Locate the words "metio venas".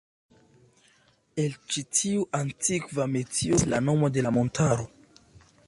3.17-3.69